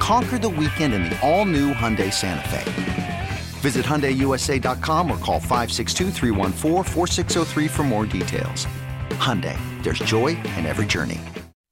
[0.00, 3.28] Conquer the weekend in the all new Hyundai Santa Fe.
[3.60, 6.10] Visit HyundaiUSA.com or call 562
[7.68, 8.66] for more details.
[9.20, 11.20] Hyundai, there's joy in every journey.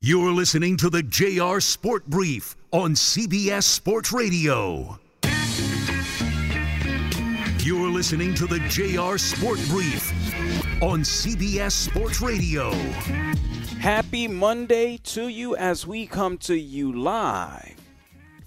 [0.03, 4.99] You're listening to the JR Sport Brief on CBS Sports Radio.
[7.61, 10.13] You're listening to the JR Sport Brief
[10.83, 12.73] on CBS Sports Radio.
[13.81, 17.78] Happy Monday to you as we come to you live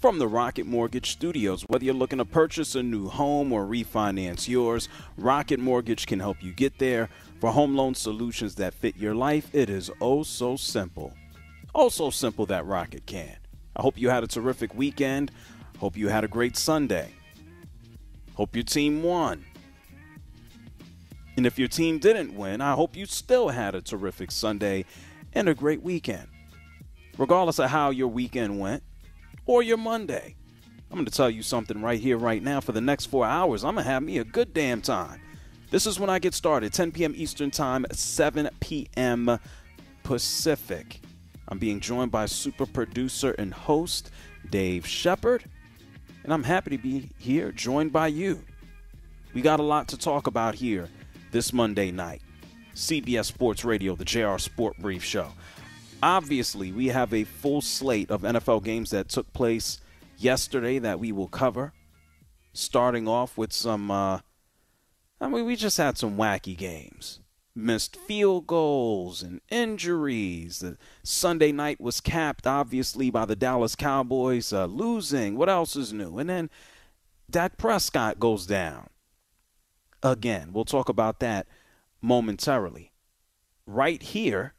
[0.02, 1.62] from the Rocket Mortgage Studios.
[1.68, 6.42] Whether you're looking to purchase a new home or refinance yours, Rocket Mortgage can help
[6.42, 7.08] you get there.
[7.40, 11.14] For home loan solutions that fit your life, it is oh so simple.
[11.72, 13.36] Oh so simple that Rocket can.
[13.76, 15.30] I hope you had a terrific weekend.
[15.78, 17.12] Hope you had a great Sunday.
[18.34, 19.44] Hope your team won.
[21.36, 24.84] And if your team didn't win, I hope you still had a terrific Sunday
[25.32, 26.26] and a great weekend.
[27.18, 28.82] Regardless of how your weekend went,
[29.46, 30.36] or your Monday.
[30.90, 32.60] I'm going to tell you something right here, right now.
[32.60, 35.20] For the next four hours, I'm going to have me a good damn time.
[35.70, 37.14] This is when I get started 10 p.m.
[37.16, 39.38] Eastern Time, 7 p.m.
[40.02, 41.00] Pacific.
[41.48, 44.10] I'm being joined by super producer and host
[44.50, 45.44] Dave Shepard,
[46.24, 48.44] and I'm happy to be here, joined by you.
[49.32, 50.88] We got a lot to talk about here
[51.30, 52.20] this Monday night.
[52.74, 55.28] CBS Sports Radio, the JR Sport Brief Show
[56.02, 59.80] obviously, we have a full slate of NFL games that took place
[60.18, 61.72] yesterday that we will cover.
[62.52, 64.20] Starting off with some, uh,
[65.20, 67.20] I mean, we just had some wacky games.
[67.54, 70.58] Missed field goals and injuries.
[70.58, 75.36] The Sunday night was capped, obviously, by the Dallas Cowboys uh, losing.
[75.36, 76.18] What else is new?
[76.18, 76.50] And then
[77.30, 78.88] Dak Prescott goes down.
[80.02, 81.46] Again, we'll talk about that
[82.00, 82.90] momentarily.
[83.66, 84.54] Right here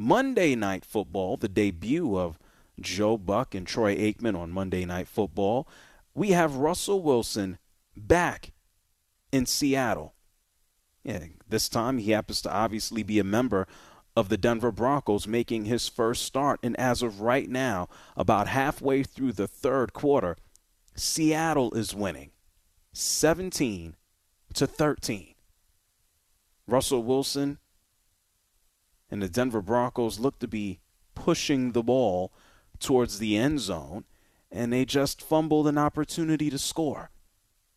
[0.00, 2.38] Monday Night Football, the debut of
[2.80, 5.66] Joe Buck and Troy Aikman on Monday Night Football,
[6.14, 7.58] we have Russell Wilson
[7.96, 8.52] back
[9.32, 10.14] in Seattle.
[11.02, 13.66] Yeah, this time he happens to obviously be a member
[14.14, 16.60] of the Denver Broncos making his first start.
[16.62, 20.36] And as of right now, about halfway through the third quarter,
[20.94, 22.30] Seattle is winning
[22.92, 23.96] 17
[24.54, 25.34] to 13.
[26.68, 27.58] Russell Wilson
[29.10, 30.80] and the Denver Broncos look to be
[31.14, 32.32] pushing the ball
[32.78, 34.04] towards the end zone,
[34.50, 37.10] and they just fumbled an opportunity to score.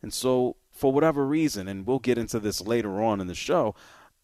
[0.01, 3.75] And so, for whatever reason, and we'll get into this later on in the show,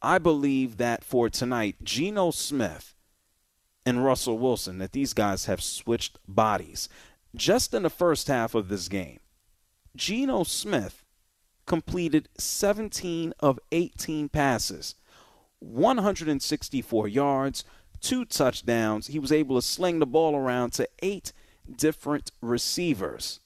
[0.01, 2.95] I believe that for tonight, Geno Smith
[3.85, 6.89] and Russell Wilson, that these guys have switched bodies.
[7.35, 9.19] Just in the first half of this game,
[9.95, 11.03] Geno Smith
[11.65, 14.95] completed 17 of 18 passes
[15.59, 17.63] 164 yards,
[17.99, 19.07] two touchdowns.
[19.07, 21.33] He was able to sling the ball around to eight
[21.73, 23.39] different receivers.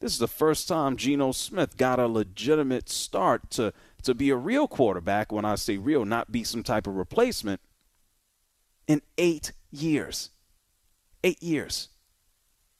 [0.00, 4.36] This is the first time Geno Smith got a legitimate start to, to be a
[4.36, 5.30] real quarterback.
[5.30, 7.60] When I say real, not be some type of replacement,
[8.88, 10.30] in eight years.
[11.22, 11.88] Eight years.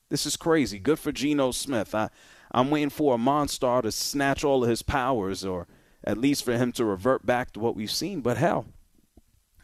[0.09, 0.81] This is crazy.
[0.81, 1.94] Good for Geno Smith.
[1.94, 2.10] I,
[2.50, 5.69] I'm waiting for a Monstar to snatch all of his powers or–
[6.05, 8.21] at least for him to revert back to what we've seen.
[8.21, 8.67] But hell,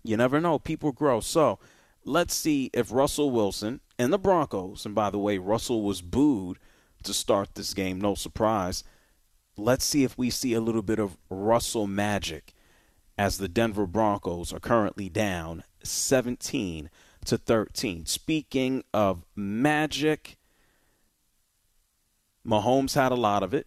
[0.02, 0.58] you never know.
[0.58, 1.20] People grow.
[1.20, 1.58] So
[2.04, 6.58] let's see if Russell Wilson and the Broncos, and by the way, Russell was booed
[7.02, 8.84] to start this game, no surprise.
[9.56, 12.54] Let's see if we see a little bit of Russell magic
[13.16, 16.90] as the Denver Broncos are currently down 17
[17.24, 18.06] to 13.
[18.06, 20.38] Speaking of magic,
[22.46, 23.66] Mahomes had a lot of it.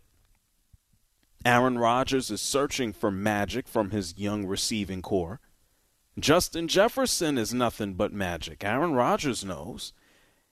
[1.44, 5.40] Aaron Rodgers is searching for magic from his young receiving corps.
[6.20, 8.64] Justin Jefferson is nothing but magic.
[8.64, 9.94] Aaron Rodgers knows.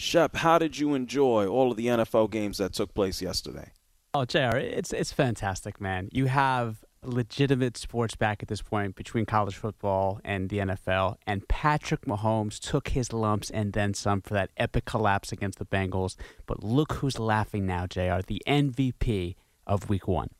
[0.00, 3.72] Shep, how did you enjoy all of the NFL games that took place yesterday?
[4.14, 6.08] Oh, JR, it's it's fantastic, man.
[6.10, 11.46] You have legitimate sports back at this point between college football and the NFL, and
[11.48, 16.16] Patrick Mahomes took his lumps and then some for that epic collapse against the Bengals.
[16.46, 19.36] But look who's laughing now, JR, the MVP
[19.66, 20.30] of Week One.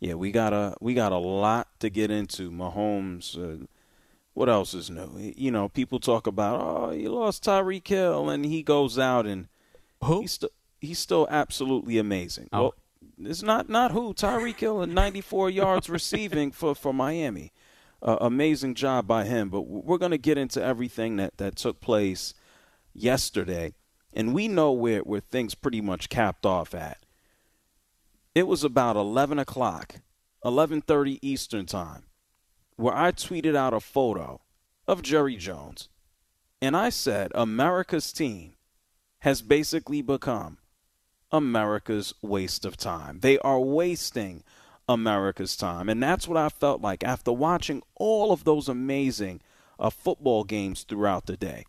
[0.00, 2.50] Yeah, we got a we got a lot to get into.
[2.50, 3.38] Mahomes.
[3.38, 3.64] Uh,
[4.34, 5.32] what else is new?
[5.36, 9.48] You know, people talk about oh, he lost Tyreek Hill, and he goes out and
[10.02, 10.50] who he's still
[10.80, 12.48] he's still absolutely amazing.
[12.52, 12.62] Oh.
[12.62, 12.74] Well,
[13.18, 17.52] it's not not who Tyreek Hill and 94 yards receiving for for Miami.
[18.02, 19.48] Uh, amazing job by him.
[19.48, 22.34] But we're going to get into everything that that took place
[22.94, 23.74] yesterday,
[24.12, 26.98] and we know where where things pretty much capped off at.
[28.34, 29.96] It was about 11 o'clock,
[30.44, 32.04] 11:30 Eastern time,
[32.76, 34.40] where I tweeted out a photo
[34.86, 35.88] of Jerry Jones,
[36.60, 38.54] and I said America's team
[39.20, 40.58] has basically become
[41.30, 43.20] America's waste of time.
[43.20, 44.44] They are wasting
[44.88, 45.88] America's time.
[45.88, 49.40] And that's what I felt like after watching all of those amazing
[49.78, 51.64] uh, football games throughout the day.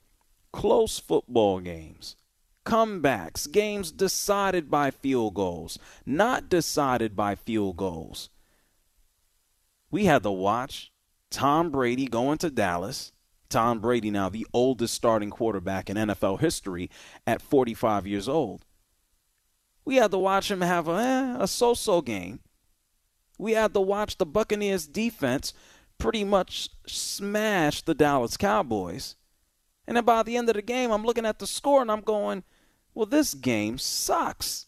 [0.51, 2.15] Close football games,
[2.65, 8.29] comebacks, games decided by field goals, not decided by field goals.
[9.89, 10.91] We had to watch
[11.33, 13.11] Tom Brady going to Dallas.
[13.49, 16.91] Tom Brady, now the oldest starting quarterback in NFL history
[17.25, 18.65] at 45 years old.
[19.83, 22.39] We had to watch him have a, eh, a so so game.
[23.39, 25.53] We had to watch the Buccaneers defense
[25.97, 29.15] pretty much smash the Dallas Cowboys.
[29.87, 32.01] And then by the end of the game, I'm looking at the score and I'm
[32.01, 32.43] going,
[32.93, 34.67] well, this game sucks.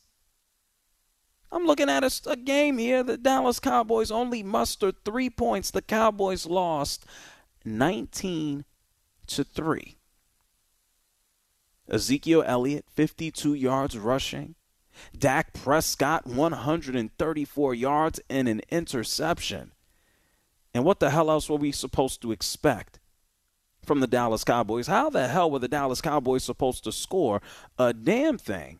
[1.51, 3.03] I'm looking at a, a game here.
[3.03, 5.71] The Dallas Cowboys only mustered three points.
[5.71, 7.05] The Cowboys lost
[7.63, 8.65] 19
[9.27, 9.95] to 3.
[11.89, 14.55] Ezekiel Elliott, 52 yards rushing.
[15.17, 19.71] Dak Prescott, 134 yards and an interception.
[20.73, 22.99] And what the hell else were we supposed to expect
[23.83, 24.87] from the Dallas Cowboys?
[24.87, 27.41] How the hell were the Dallas Cowboys supposed to score
[27.77, 28.79] a damn thing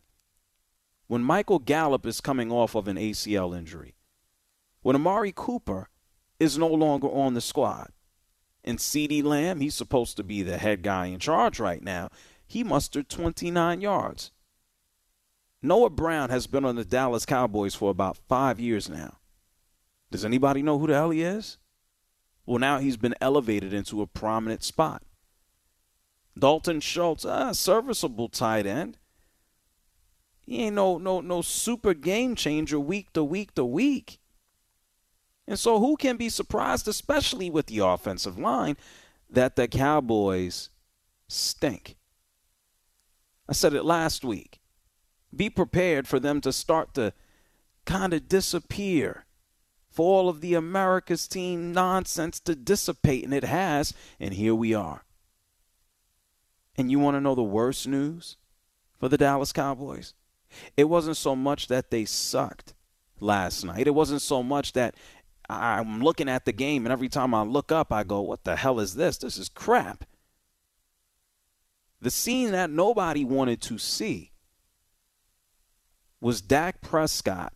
[1.08, 3.96] when Michael Gallup is coming off of an ACL injury?
[4.82, 5.90] When Amari Cooper
[6.40, 7.92] is no longer on the squad?
[8.64, 12.10] And CeeDee Lamb, he's supposed to be the head guy in charge right now.
[12.48, 14.32] He mustered 29 yards.
[15.62, 19.18] Noah Brown has been on the Dallas Cowboys for about five years now.
[20.12, 21.58] Does anybody know who the hell he is?
[22.46, 25.04] Well, now he's been elevated into a prominent spot.
[26.38, 28.98] Dalton Schultz, a serviceable tight end.
[30.46, 34.20] He ain't no no no super game changer week to week to week.
[35.48, 38.78] And so who can be surprised, especially with the offensive line,
[39.30, 40.70] that the Cowboys
[41.28, 41.98] stink?
[43.48, 44.60] I said it last week
[45.36, 47.14] be prepared for them to start to
[47.86, 49.26] kind of disappear,
[49.90, 54.74] for all of the America's team nonsense to dissipate, and it has, and here we
[54.74, 55.04] are.
[56.78, 58.38] And you want to know the worst news
[59.00, 60.14] for the Dallas Cowboys?
[60.78, 62.74] It wasn't so much that they sucked
[63.20, 63.88] last night.
[63.88, 64.96] It wasn't so much that
[65.50, 68.56] I'm looking at the game and every time I look up, I go, what the
[68.56, 69.18] hell is this?
[69.18, 70.06] This is crap.
[72.02, 74.32] The scene that nobody wanted to see
[76.22, 77.54] was Dak Prescott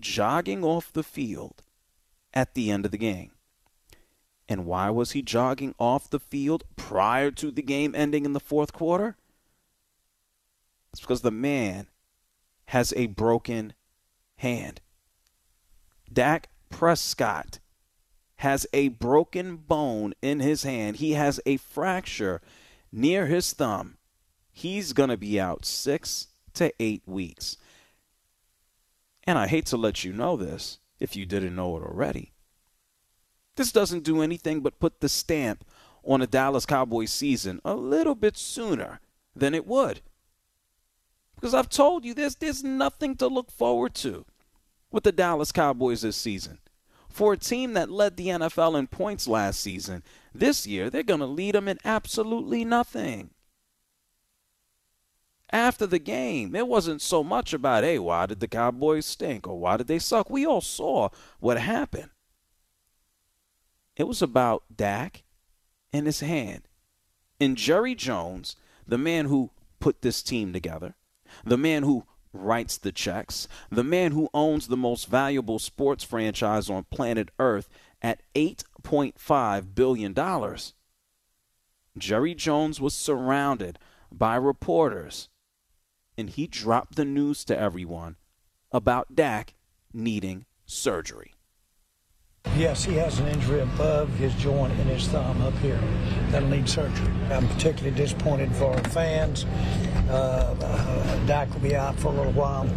[0.00, 1.62] jogging off the field
[2.32, 3.32] at the end of the game.
[4.48, 8.40] And why was he jogging off the field prior to the game ending in the
[8.40, 9.16] fourth quarter?
[10.92, 11.86] It's because the man
[12.66, 13.74] has a broken
[14.36, 14.80] hand.
[16.12, 17.60] Dak Prescott
[18.36, 20.96] has a broken bone in his hand.
[20.96, 22.40] He has a fracture
[22.90, 23.98] near his thumb.
[24.50, 27.56] He's going to be out six to eight weeks.
[29.24, 32.32] And I hate to let you know this if you didn't know it already.
[33.56, 35.64] This doesn't do anything but put the stamp
[36.02, 39.00] on a Dallas Cowboys season a little bit sooner
[39.36, 40.00] than it would.
[41.40, 44.26] Because I've told you there's there's nothing to look forward to
[44.90, 46.58] with the Dallas Cowboys this season.
[47.08, 50.02] For a team that led the NFL in points last season,
[50.34, 53.30] this year they're going to lead them in absolutely nothing
[55.50, 56.54] after the game.
[56.54, 59.98] It wasn't so much about, hey, why did the Cowboys stink or why did they
[59.98, 60.30] suck?
[60.30, 61.08] We all saw
[61.40, 62.10] what happened.
[63.96, 65.24] It was about Dak
[65.92, 66.68] and his hand.
[67.40, 68.56] And Jerry Jones,
[68.86, 70.94] the man who put this team together,
[71.44, 76.70] the man who writes the checks, the man who owns the most valuable sports franchise
[76.70, 77.68] on planet Earth
[78.02, 80.14] at $8.5 billion.
[81.98, 83.78] Jerry Jones was surrounded
[84.12, 85.28] by reporters,
[86.16, 88.16] and he dropped the news to everyone
[88.72, 89.54] about Dak
[89.92, 91.34] needing surgery.
[92.56, 95.80] Yes, he has an injury above his joint in his thumb up here
[96.30, 97.12] that'll need surgery.
[97.30, 99.44] I'm particularly disappointed for our fans.
[100.10, 102.68] Uh, uh, Dak will be out for a little while,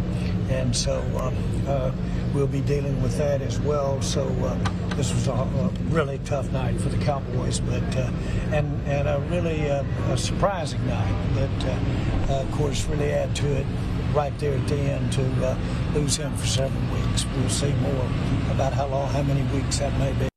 [0.48, 1.92] and so uh, uh
[2.32, 4.00] we'll be dealing with that as well.
[4.00, 4.54] So uh,
[4.94, 8.10] this was a, a, really tough night for the Cowboys, but uh,
[8.52, 9.84] and and a really a
[10.16, 11.14] surprising night.
[11.34, 13.66] But of course, really add to it
[14.14, 15.58] right there at the end to uh,
[15.92, 17.26] lose him for seven weeks.
[17.36, 18.08] We'll see more
[18.50, 20.28] about how long, how many weeks that may be.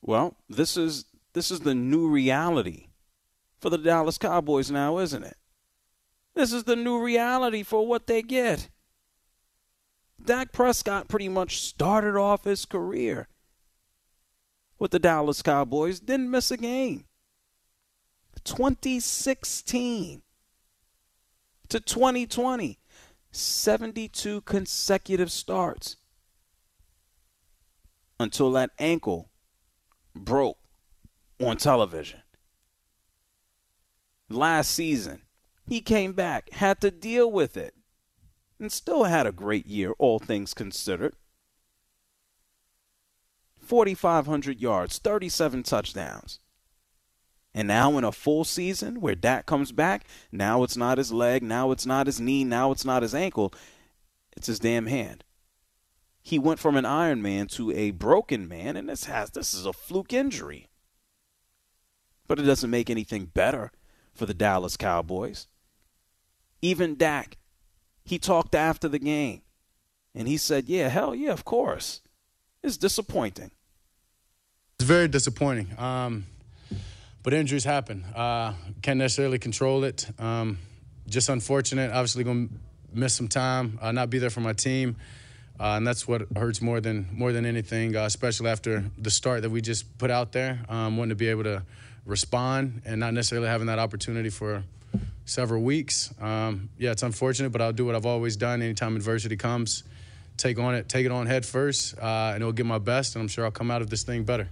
[0.00, 2.88] Well, this is this is the new reality
[3.58, 5.36] for the Dallas Cowboys now, isn't it?
[6.34, 8.68] This is the new reality for what they get.
[10.24, 13.28] Dak Prescott pretty much started off his career
[14.78, 17.04] with the Dallas Cowboys, didn't miss a game.
[18.44, 20.22] 2016
[21.68, 22.78] to 2020.
[23.32, 25.96] 72 consecutive starts
[28.20, 29.30] until that ankle
[30.14, 30.58] broke
[31.40, 32.20] on television.
[34.28, 35.22] Last season,
[35.66, 37.74] he came back, had to deal with it,
[38.58, 41.16] and still had a great year, all things considered.
[43.60, 46.40] 4,500 yards, 37 touchdowns.
[47.54, 51.42] And now in a full season where Dak comes back, now it's not his leg,
[51.42, 53.52] now it's not his knee, now it's not his ankle,
[54.36, 55.22] it's his damn hand.
[56.22, 59.66] He went from an Iron Man to a broken man, and this has this is
[59.66, 60.70] a fluke injury.
[62.26, 63.72] But it doesn't make anything better
[64.14, 65.48] for the Dallas Cowboys.
[66.62, 67.36] Even Dak,
[68.04, 69.42] he talked after the game,
[70.14, 72.00] and he said, "Yeah, hell yeah, of course."
[72.62, 73.50] It's disappointing.
[74.78, 75.76] It's very disappointing.
[75.78, 76.26] Um,
[77.22, 78.04] but injuries happen.
[78.14, 80.08] Uh, can't necessarily control it.
[80.18, 80.58] Um,
[81.08, 81.90] just unfortunate.
[81.90, 82.54] Obviously, going to
[82.92, 84.96] miss some time, uh, not be there for my team,
[85.58, 87.96] uh, and that's what hurts more than more than anything.
[87.96, 91.28] Uh, especially after the start that we just put out there, um, wanting to be
[91.28, 91.62] able to
[92.04, 94.64] respond and not necessarily having that opportunity for
[95.24, 96.12] several weeks.
[96.20, 98.62] Um, yeah, it's unfortunate, but I'll do what I've always done.
[98.62, 99.84] Anytime adversity comes,
[100.36, 103.22] take on it, take it on head first, uh, and it'll get my best, and
[103.22, 104.48] I'm sure I'll come out of this thing better.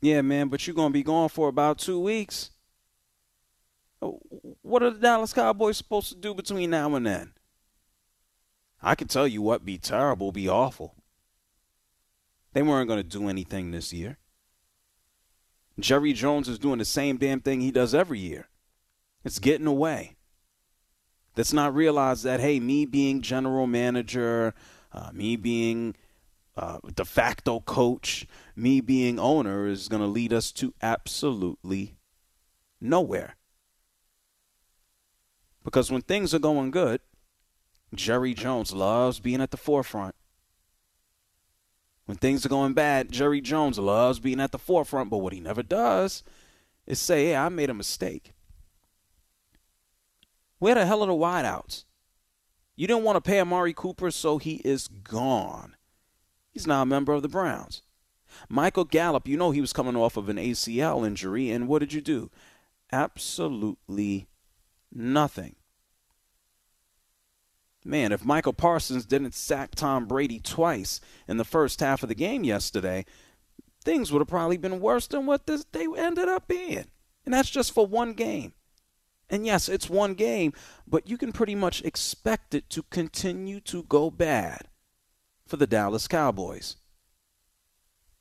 [0.00, 2.50] Yeah, man, but you're to be gone for about two weeks.
[4.62, 7.32] What are the Dallas Cowboys supposed to do between now and then?
[8.82, 10.94] I can tell you what be terrible, be awful.
[12.52, 14.16] They weren't going to do anything this year.
[15.82, 18.48] Jerry Jones is doing the same damn thing he does every year.
[19.24, 20.16] It's getting away.
[21.36, 24.54] Let's not realize that, hey, me being general manager,
[24.92, 25.94] uh, me being
[26.56, 31.96] uh, de facto coach, me being owner is going to lead us to absolutely
[32.80, 33.36] nowhere.
[35.64, 37.00] Because when things are going good,
[37.94, 40.14] Jerry Jones loves being at the forefront.
[42.10, 45.38] When things are going bad, Jerry Jones loves being at the forefront, but what he
[45.38, 46.24] never does
[46.84, 48.32] is say, hey, I made a mistake.
[50.58, 51.84] Where the hell are the wideouts?
[52.74, 55.76] You didn't want to pay Amari Cooper, so he is gone.
[56.50, 57.82] He's now a member of the Browns.
[58.48, 61.92] Michael Gallup, you know he was coming off of an ACL injury, and what did
[61.92, 62.28] you do?
[62.90, 64.26] Absolutely
[64.92, 65.54] nothing.
[67.84, 72.14] Man, if Micah Parsons didn't sack Tom Brady twice in the first half of the
[72.14, 73.06] game yesterday,
[73.82, 76.86] things would have probably been worse than what this they ended up being.
[77.24, 78.52] And that's just for one game.
[79.30, 80.52] And yes, it's one game,
[80.86, 84.68] but you can pretty much expect it to continue to go bad
[85.46, 86.76] for the Dallas Cowboys.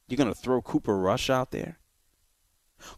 [0.07, 1.79] You're going to throw Cooper Rush out there?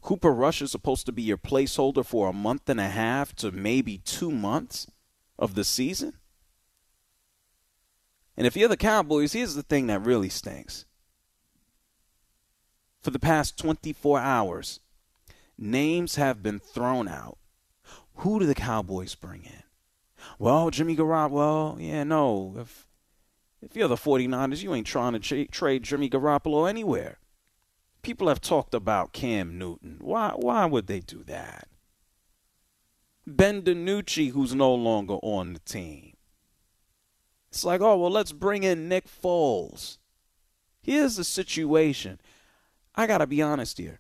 [0.02, 3.52] Cooper Rush is supposed to be your placeholder for a month and a half to
[3.52, 4.88] maybe two months
[5.40, 6.14] of the season.
[8.42, 10.86] And if you're the Cowboys, here's the thing that really stinks.
[13.04, 14.80] For the past 24 hours,
[15.60, 17.38] names have been thrown out.
[18.16, 19.62] Who do the Cowboys bring in?
[20.40, 21.78] Well, Jimmy Garoppolo.
[21.80, 22.56] Yeah, no.
[22.58, 22.88] If
[23.62, 27.20] if you're the 49ers, you ain't trying to tra- trade Jimmy Garoppolo anywhere.
[28.02, 29.98] People have talked about Cam Newton.
[30.02, 31.68] Why, why would they do that?
[33.28, 36.11] Ben DiNucci, who's no longer on the team.
[37.52, 39.98] It's like, oh, well, let's bring in Nick Foles.
[40.82, 42.20] Here's the situation.
[42.96, 44.00] I got to be honest here.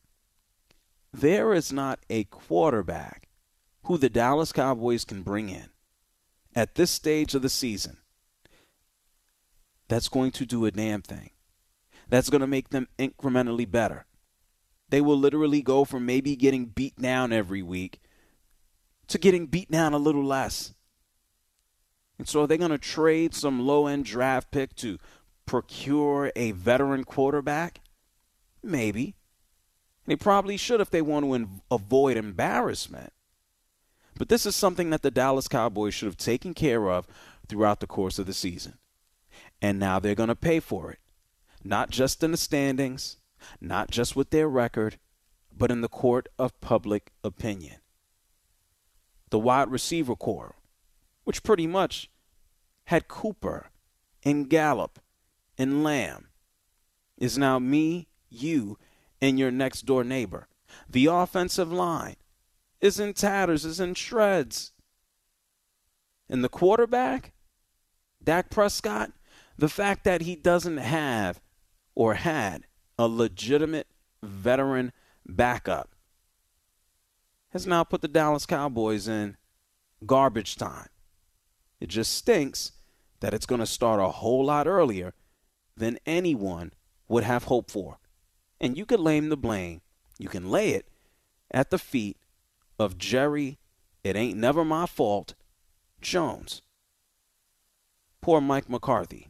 [1.13, 3.27] There is not a quarterback
[3.83, 5.69] who the Dallas Cowboys can bring in
[6.55, 7.97] at this stage of the season
[9.89, 11.31] that's going to do a damn thing.
[12.07, 14.05] That's going to make them incrementally better.
[14.89, 17.99] They will literally go from maybe getting beat down every week
[19.07, 20.73] to getting beat down a little less.
[22.21, 24.99] And so are they're going to trade some low end draft pick to
[25.47, 27.81] procure a veteran quarterback?
[28.61, 29.15] Maybe.
[30.05, 33.11] And they probably should if they want to avoid embarrassment.
[34.19, 37.07] But this is something that the Dallas Cowboys should have taken care of
[37.47, 38.77] throughout the course of the season.
[39.59, 40.99] And now they're going to pay for it.
[41.63, 43.17] Not just in the standings,
[43.59, 44.99] not just with their record,
[45.57, 47.77] but in the court of public opinion.
[49.31, 50.53] The wide receiver corps,
[51.23, 52.09] which pretty much
[52.85, 53.67] had Cooper
[54.23, 54.99] and Gallup
[55.57, 56.27] and Lamb,
[57.17, 58.77] is now me, you,
[59.21, 60.47] and your next door neighbor.
[60.89, 62.15] The offensive line
[62.79, 64.71] is in tatters, is in shreds.
[66.29, 67.33] And the quarterback,
[68.23, 69.11] Dak Prescott,
[69.57, 71.39] the fact that he doesn't have
[71.93, 72.65] or had
[72.97, 73.87] a legitimate
[74.23, 74.91] veteran
[75.25, 75.95] backup
[77.49, 79.37] has now put the Dallas Cowboys in
[80.05, 80.87] garbage time.
[81.81, 82.71] It just stinks
[83.19, 85.13] that it's going to start a whole lot earlier
[85.75, 86.71] than anyone
[87.07, 87.97] would have hoped for.
[88.59, 89.81] And you could lay the blame,
[90.19, 90.87] you can lay it
[91.49, 92.17] at the feet
[92.79, 93.57] of Jerry,
[94.03, 95.33] it ain't never my fault,
[95.99, 96.61] Jones.
[98.21, 99.29] Poor Mike McCarthy.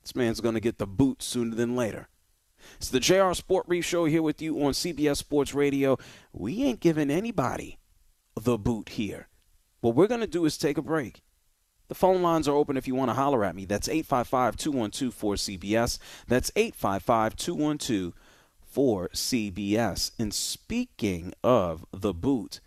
[0.00, 2.08] This man's going to get the boot sooner than later.
[2.76, 5.98] It's the JR Sport Brief Show here with you on CBS Sports Radio.
[6.32, 7.78] We ain't giving anybody
[8.34, 9.28] the boot here.
[9.80, 11.22] What we're going to do is take a break.
[11.90, 13.64] The phone lines are open if you want to holler at me.
[13.64, 15.98] That's 855 212 4CBS.
[16.28, 18.12] That's 855 212
[18.72, 20.12] 4CBS.
[20.16, 22.60] And speaking of the boot,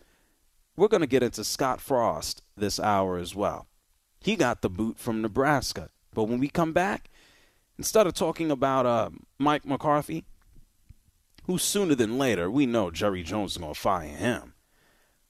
[0.75, 3.67] we're going to get into Scott Frost this hour as well.
[4.19, 5.89] He got the boot from Nebraska.
[6.13, 7.09] But when we come back,
[7.77, 10.25] instead of talking about uh, Mike McCarthy,
[11.45, 14.53] who sooner than later we know Jerry Jones is going to fire him,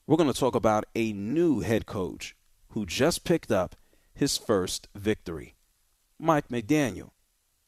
[0.07, 2.35] we're going to talk about a new head coach
[2.69, 3.75] who just picked up
[4.13, 5.55] his first victory.
[6.19, 7.11] Mike McDaniel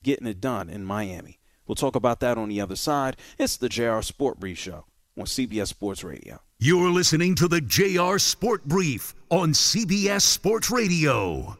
[0.03, 1.39] getting it done in Miami.
[1.67, 3.17] We'll talk about that on the other side.
[3.37, 4.85] It's the JR Sport Brief Show
[5.17, 6.39] on CBS Sports Radio.
[6.59, 11.57] You're listening to the JR Sport Brief on CBS Sports Radio.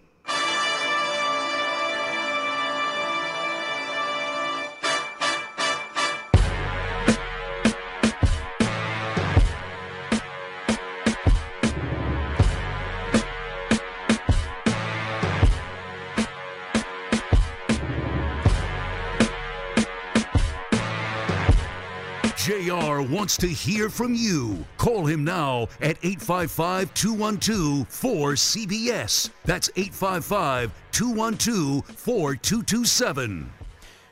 [23.09, 24.65] Wants to hear from you.
[24.77, 29.29] Call him now at 855 212 4CBS.
[29.45, 33.51] That's 855 212 4227.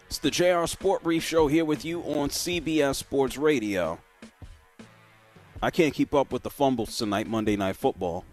[0.08, 4.00] It's the JR Sport Brief Show here with you on CBS Sports Radio.
[5.62, 8.26] I can't keep up with the fumbles tonight, Monday Night Football.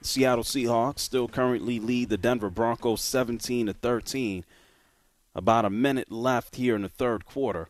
[0.00, 4.44] Seattle Seahawks still currently lead the Denver Broncos 17 to 13.
[5.34, 7.68] About a minute left here in the third quarter.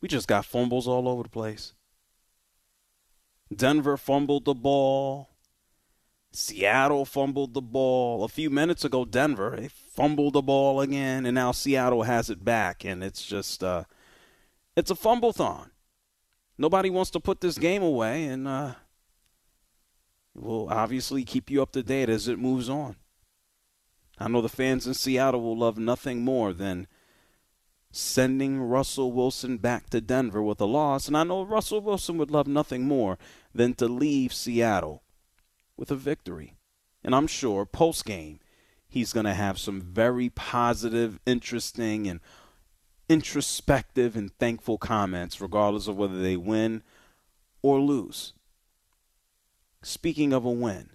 [0.00, 1.74] We just got fumbles all over the place.
[3.54, 5.30] Denver fumbled the ball.
[6.30, 8.22] Seattle fumbled the ball.
[8.22, 12.44] A few minutes ago, Denver they fumbled the ball again, and now Seattle has it
[12.44, 13.84] back, and it's just uh,
[14.76, 15.70] it's a fumble thon.
[16.58, 18.74] Nobody wants to put this game away, and uh,
[20.34, 22.96] we'll obviously keep you up to date as it moves on.
[24.18, 26.88] I know the fans in Seattle will love nothing more than
[27.90, 31.08] sending Russell Wilson back to Denver with a loss.
[31.08, 33.18] And I know Russell Wilson would love nothing more
[33.54, 35.02] than to leave Seattle
[35.76, 36.54] with a victory.
[37.02, 38.40] And I'm sure post game,
[38.88, 42.20] he's going to have some very positive, interesting, and
[43.08, 46.82] introspective and thankful comments, regardless of whether they win
[47.62, 48.34] or lose.
[49.82, 50.90] Speaking of a win,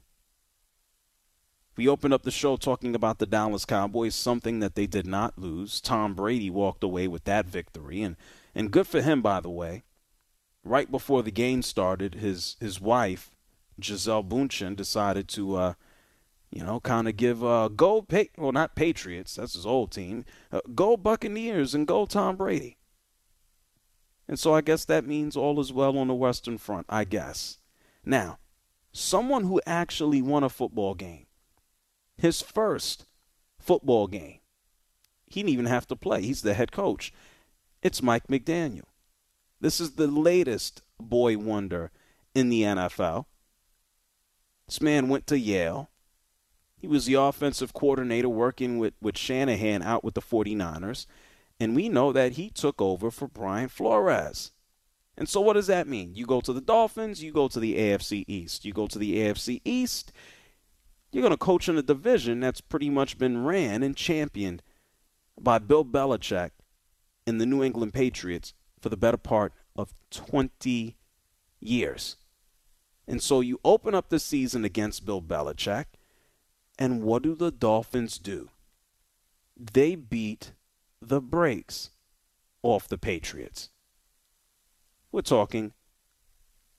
[1.75, 5.38] we opened up the show talking about the Dallas Cowboys, something that they did not
[5.38, 5.81] lose.
[5.81, 8.15] Tom Brady walked away with that victory, and,
[8.53, 9.83] and good for him, by the way.
[10.63, 13.31] Right before the game started, his his wife,
[13.79, 15.73] Gisele Bündchen, decided to, uh,
[16.51, 20.23] you know, kind of give uh, go pa- well not Patriots, that's his old team,
[20.51, 22.77] uh, go Buccaneers and go Tom Brady.
[24.27, 26.86] And so I guess that means all is well on the Western Front.
[26.88, 27.57] I guess
[28.05, 28.39] Now,
[28.93, 31.22] someone who actually won a football game,
[32.17, 33.06] his first
[33.60, 34.39] football game,
[35.28, 36.21] he didn't even have to play.
[36.21, 37.12] He's the head coach.
[37.82, 38.86] It's Mike McDaniel.
[39.60, 41.91] This is the latest boy wonder
[42.36, 43.26] in the NFL.
[44.67, 45.89] This man went to Yale.
[46.78, 51.06] He was the offensive coordinator working with, with Shanahan out with the 49ers.
[51.60, 54.52] And we know that he took over for Brian Flores.
[55.17, 56.15] And so, what does that mean?
[56.15, 58.65] You go to the Dolphins, you go to the AFC East.
[58.65, 60.12] You go to the AFC East,
[61.13, 64.63] you're going to coach in a division that's pretty much been ran and championed
[65.39, 66.49] by Bill Belichick
[67.28, 70.97] and the New England Patriots for the better part of 20
[71.60, 72.17] years.
[73.08, 75.86] And so you open up the season against Bill Belichick,
[76.80, 78.49] and what do the Dolphins do?
[79.56, 80.54] They beat
[80.99, 81.91] the brakes
[82.63, 83.69] off the Patriots.
[85.12, 85.73] We're talking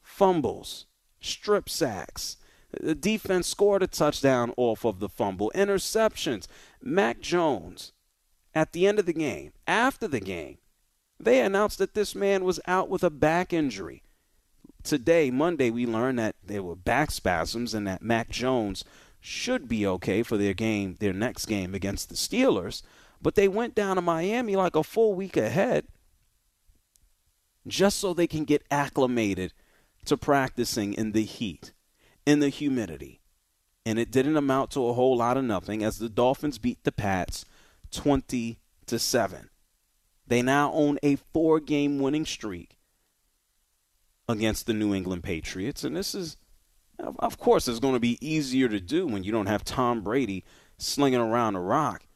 [0.02, 0.86] fumbles,
[1.20, 2.36] strip sacks.
[2.80, 6.46] The defense scored a touchdown off of the fumble, interceptions.
[6.82, 7.92] Mac Jones,
[8.54, 10.58] at the end of the game, after the game,
[11.18, 14.02] they announced that this man was out with a back injury.
[14.82, 18.84] Today, Monday, we learned that there were back spasms and that Mac Jones
[19.20, 22.82] should be okay for their game, their next game against the Steelers.
[23.22, 25.86] But they went down to Miami like a full week ahead
[27.66, 29.52] just so they can get acclimated
[30.04, 31.72] to practicing in the heat,
[32.26, 33.20] in the humidity.
[33.86, 36.92] And it didn't amount to a whole lot of nothing as the Dolphins beat the
[36.92, 37.44] Pats
[37.90, 39.50] 20 to 7.
[40.26, 42.78] They now own a four-game winning streak
[44.26, 46.38] against the New England Patriots and this is
[47.18, 50.44] of course it's going to be easier to do when you don't have Tom Brady
[50.78, 52.06] slinging around a rock.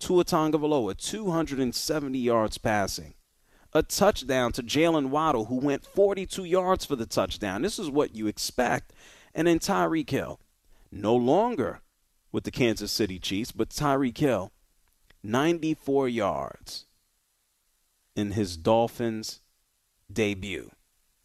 [0.00, 3.14] Tua Tagovailoa 270 yards passing
[3.74, 7.62] a touchdown to Jaylen Waddle, who went 42 yards for the touchdown.
[7.62, 8.92] This is what you expect.
[9.34, 10.40] And then Tyreek Hill,
[10.92, 11.80] no longer
[12.30, 14.52] with the Kansas City Chiefs, but Tyreek Hill,
[15.22, 16.86] 94 yards
[18.14, 19.40] in his Dolphins
[20.12, 20.70] debut.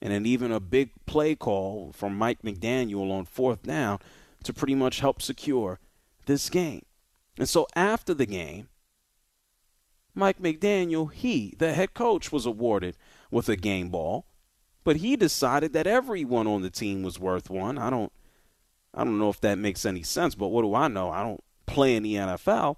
[0.02, 4.00] And then even a big play call from Mike McDaniel on fourth down
[4.44, 5.80] to pretty much help secure
[6.26, 6.86] this game.
[7.38, 8.70] And so after the game,
[10.16, 12.98] Mike McDaniel, he, the head coach, was awarded
[13.30, 14.26] with a game ball,
[14.90, 17.78] but he decided that everyone on the team was worth one.
[17.78, 18.12] I don't
[18.92, 21.12] I don't know if that makes any sense, but what do I know?
[21.12, 22.78] I don't play in the NFL.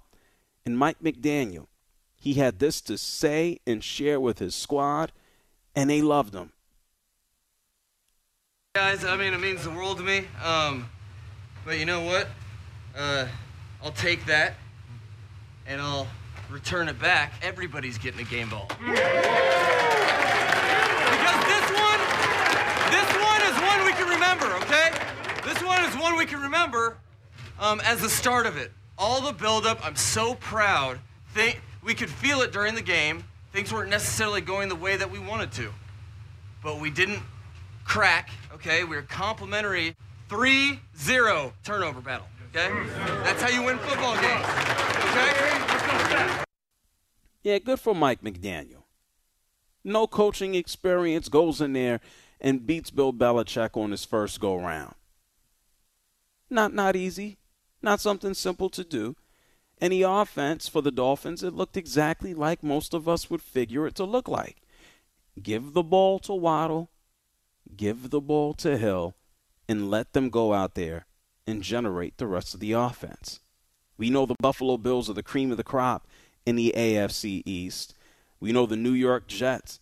[0.66, 1.68] And Mike McDaniel,
[2.14, 5.10] he had this to say and share with his squad,
[5.74, 6.52] and they loved him.
[8.74, 10.26] Guys, I mean, it means the world to me.
[10.44, 10.90] Um,
[11.64, 12.28] but you know what?
[12.94, 13.26] Uh,
[13.82, 14.56] I'll take that,
[15.66, 16.08] and I'll
[16.50, 18.66] return it back, everybody's getting a game ball.
[18.68, 18.98] Because
[21.46, 22.00] this one,
[22.90, 24.90] this one is one we can remember, okay?
[25.82, 26.96] This one one we can remember
[27.58, 28.70] um, as the start of it.
[28.96, 31.00] All the buildup, I'm so proud.
[31.82, 33.24] We could feel it during the game.
[33.52, 35.70] Things weren't necessarily going the way that we wanted to.
[36.62, 37.20] But we didn't
[37.84, 38.84] crack, okay?
[38.84, 39.96] We were complimentary
[40.28, 42.70] 3 0 turnover battle, okay?
[43.24, 44.46] That's how you win football games,
[45.10, 46.44] okay?
[47.42, 48.84] Yeah, good for Mike McDaniel.
[49.82, 52.00] No coaching experience goes in there
[52.40, 54.94] and beats Bill Belichick on his first go round.
[56.52, 57.38] Not not easy,
[57.80, 59.16] not something simple to do.
[59.80, 63.94] Any offense for the Dolphins, it looked exactly like most of us would figure it
[63.94, 64.58] to look like.
[65.42, 66.90] Give the ball to Waddle,
[67.74, 69.14] give the ball to Hill,
[69.66, 71.06] and let them go out there
[71.46, 73.40] and generate the rest of the offense.
[73.96, 76.06] We know the Buffalo Bills are the cream of the crop
[76.44, 77.94] in the AFC East.
[78.40, 79.80] We know the New York Jets.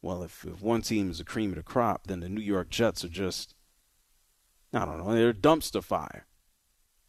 [0.00, 2.70] Well, if, if one team is the cream of the crop, then the New York
[2.70, 3.56] Jets are just,
[4.72, 6.26] I don't know, they're dumpster fire.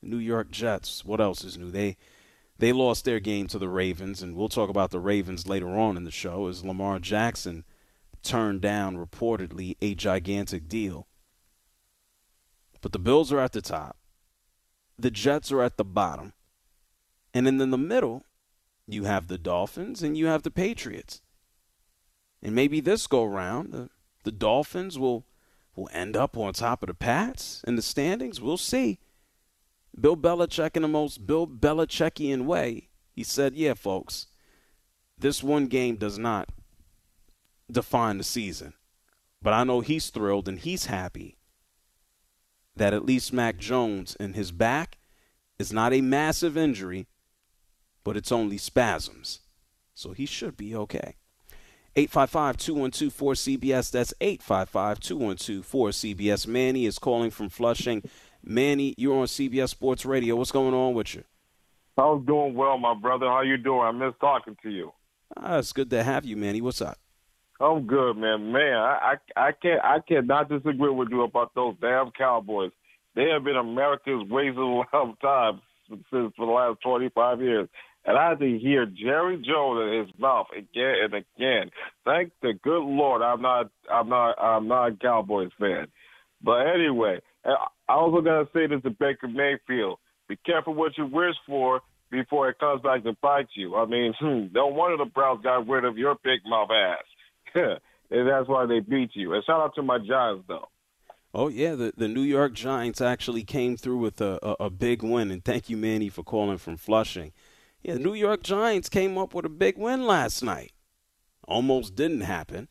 [0.01, 1.71] New York Jets, what else is new?
[1.71, 1.97] They
[2.57, 5.95] they lost their game to the Ravens, and we'll talk about the Ravens later on
[5.95, 7.63] in the show as Lamar Jackson
[8.21, 11.07] turned down reportedly a gigantic deal.
[12.81, 13.97] But the Bills are at the top.
[14.97, 16.33] The Jets are at the bottom.
[17.33, 18.25] And then in the middle,
[18.87, 21.21] you have the Dolphins and you have the Patriots.
[22.41, 23.89] And maybe this go round, the,
[24.23, 25.25] the Dolphins will
[25.79, 28.41] will end up on top of the Pats in the standings.
[28.41, 28.99] We'll see.
[29.99, 34.27] Bill Belichick, in the most Bill Belichickian way, he said, "Yeah, folks,
[35.17, 36.49] this one game does not
[37.71, 38.73] define the season,
[39.41, 41.37] but I know he's thrilled and he's happy
[42.75, 44.97] that at least Mac Jones in his back
[45.57, 47.07] is not a massive injury,
[48.03, 49.41] but it's only spasms.
[49.93, 51.17] So he should be okay.
[51.95, 53.91] 855 212 4CBS.
[53.91, 56.47] That's 855 212 4CBS.
[56.47, 58.03] Manny is calling from Flushing.
[58.43, 60.35] Manny, you're on CBS Sports Radio.
[60.35, 61.23] What's going on with you?
[61.97, 63.25] I'm doing well, my brother.
[63.27, 63.81] How you doing?
[63.81, 64.93] I miss talking to you.
[65.35, 66.61] Ah, it's good to have you, Manny.
[66.61, 66.97] What's up?
[67.59, 68.53] I'm good, man.
[68.53, 72.71] Man, I, I I can't I cannot disagree with you about those damn Cowboys.
[73.15, 77.67] They have been America's waste of time since for the last 25 years.
[78.09, 81.69] And I had to hear Jerry Jones in his mouth again and again.
[82.05, 85.85] Thank the good Lord, I'm not, I'm not, I'm not a Cowboys fan.
[86.41, 87.53] But anyway, I
[87.87, 92.57] also gotta say this to Baker Mayfield: Be careful what you wish for before it
[92.57, 93.75] comes back to bite you.
[93.75, 97.53] I mean, hmm, no wonder the Browns got rid of your big mouth ass.
[98.09, 99.35] and that's why they beat you.
[99.35, 100.67] And shout out to my Giants, though.
[101.31, 105.03] Oh yeah, the the New York Giants actually came through with a, a, a big
[105.03, 107.33] win, and thank you, Manny, for calling from Flushing.
[107.81, 110.73] Yeah, the New York Giants came up with a big win last night.
[111.47, 112.69] Almost didn't happen,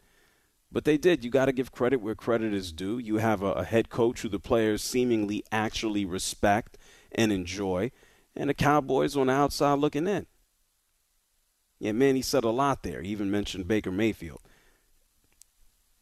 [0.71, 1.25] but they did.
[1.25, 2.99] You got to give credit where credit is due.
[2.99, 6.79] You have a, a head coach who the players seemingly actually respect
[7.13, 7.91] and enjoy,
[8.37, 10.27] and the Cowboys on the outside looking in.
[11.81, 13.03] Yeah, man, he said a lot there.
[13.03, 14.41] He even mentioned Baker Mayfield.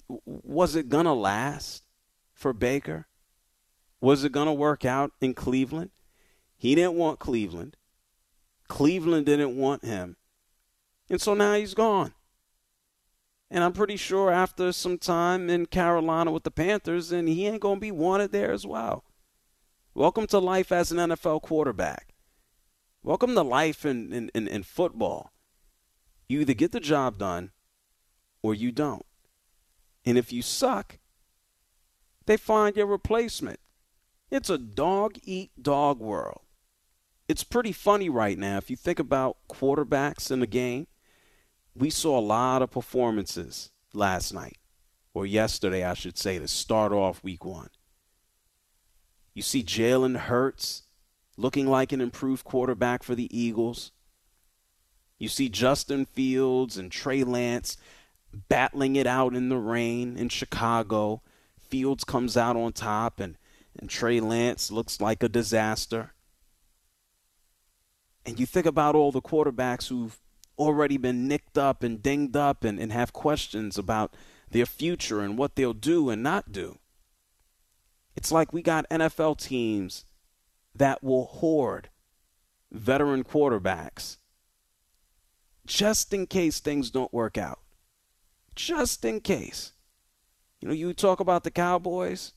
[0.09, 1.83] Was it gonna last?
[2.37, 3.09] for Baker?
[4.01, 5.91] Was it going to work out in Cleveland?
[6.57, 7.77] He didn't want Cleveland.
[8.69, 10.17] Cleveland didn't want him.
[11.09, 12.13] And so now he's gone.
[13.51, 17.61] And I'm pretty sure after some time in Carolina with the Panthers, and he ain't
[17.61, 19.05] going to be wanted there as well.
[19.95, 22.15] Welcome to life as an NFL quarterback.
[23.03, 25.31] Welcome to life in, in, in, in football.
[26.29, 27.53] You either get the job done
[28.43, 29.07] or you don't.
[30.05, 30.99] And if you suck,
[32.27, 33.61] they find your replacement.
[34.31, 36.41] It's a dog eat dog world.
[37.29, 40.87] It's pretty funny right now if you think about quarterbacks in the game.
[41.75, 44.59] We saw a lot of performances last night,
[45.13, 47.69] or yesterday, I should say, to start off week one.
[49.35, 50.85] You see Jalen Hurts
[51.37, 53.93] looking like an improved quarterback for the Eagles.
[55.19, 57.77] You see Justin Fields and Trey Lance
[58.49, 61.23] battling it out in the rain in Chicago.
[61.59, 63.37] Fields comes out on top and,
[63.79, 66.13] and Trey Lance looks like a disaster.
[68.27, 70.19] And you think about all the quarterbacks who've
[70.59, 74.15] already been nicked up and dinged up and, and have questions about
[74.51, 76.79] their future and what they'll do and not do.
[78.17, 80.05] It's like we got NFL teams
[80.75, 81.89] that will hoard
[82.73, 84.17] veteran quarterbacks
[85.67, 87.61] just in case things don't work out.
[88.55, 89.73] Just in case.
[90.61, 92.33] You know, you talk about the Cowboys,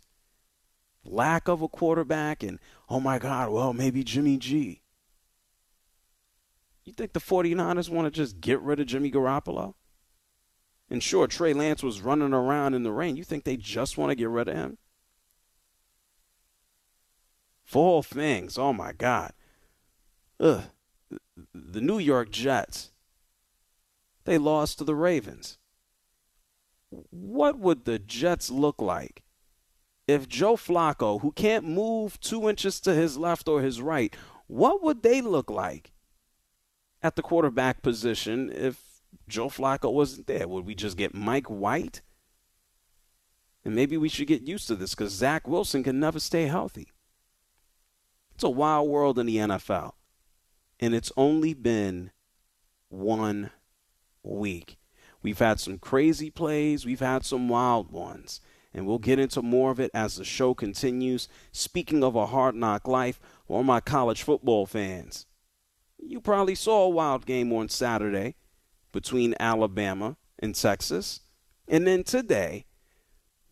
[1.06, 4.82] lack of a quarterback, and oh my God, well, maybe Jimmy G.
[6.85, 9.75] You think the 49ers want to just get rid of Jimmy Garoppolo?
[10.89, 13.15] And sure, Trey Lance was running around in the rain.
[13.15, 14.77] You think they just want to get rid of him?
[17.63, 18.57] Four things.
[18.57, 19.33] Oh my God.
[20.39, 20.63] Ugh.
[21.53, 22.91] The New York Jets.
[24.25, 25.59] They lost to the Ravens
[26.89, 29.23] what would the Jets look like
[30.07, 34.15] if Joe Flacco, who can't move two inches to his left or his right,
[34.47, 35.91] what would they look like
[37.01, 40.47] at the quarterback position if Joe Flacco wasn't there?
[40.47, 42.01] Would we just get Mike White?
[43.63, 46.89] And maybe we should get used to this because Zach Wilson can never stay healthy.
[48.35, 49.93] It's a wild world in the NFL.
[50.79, 52.12] And it's only been
[52.88, 53.51] one
[54.23, 54.77] week.
[55.21, 58.39] We've had some crazy plays, we've had some wild ones.
[58.73, 61.27] And we'll get into more of it as the show continues.
[61.51, 65.25] Speaking of a hard knock life, or my college football fans,
[66.01, 68.35] you probably saw a wild game on Saturday
[68.91, 71.21] between Alabama and Texas.
[71.67, 72.65] And then today,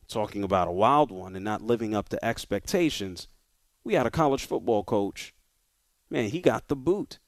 [0.08, 3.28] talking about a wild one and not living up to expectations,
[3.84, 5.34] we had a college football coach.
[6.10, 7.20] Man, he got the boot.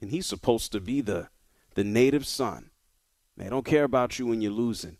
[0.00, 1.28] And he's supposed to be the
[1.74, 2.70] the native son
[3.38, 4.98] they don't care about you when you're losing.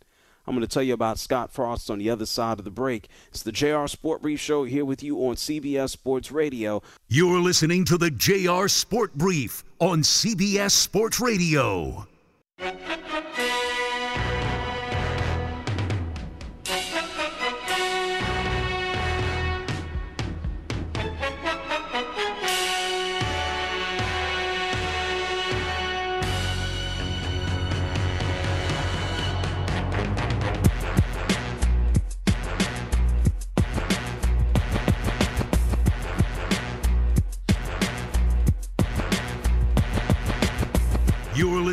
[0.48, 3.08] I'm going to tell you about Scott Frost on the other side of the break.
[3.28, 6.82] It's the JR Sport Brief Show here with you on CBS Sports Radio.
[7.06, 12.06] You're listening to the JR Sport Brief on CBS Sports Radio.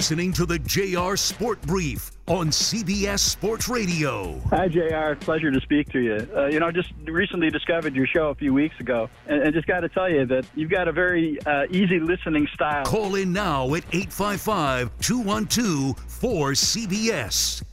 [0.06, 4.40] Listening to the JR Sport Brief on CBS Sports Radio.
[4.52, 5.16] Hi, JR.
[5.16, 6.30] Pleasure to speak to you.
[6.36, 9.66] Uh, you know, just recently discovered your show a few weeks ago, and, and just
[9.66, 12.86] got to tell you that you've got a very uh, easy listening style.
[12.86, 17.64] Call in now at 855 212 4CBS.